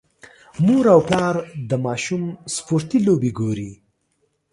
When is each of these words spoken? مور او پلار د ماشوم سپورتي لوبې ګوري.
مور 0.65 0.85
او 0.93 0.99
پلار 1.07 1.35
د 1.69 1.71
ماشوم 1.85 2.23
سپورتي 2.55 2.97
لوبې 3.07 3.31
ګوري. 3.39 3.71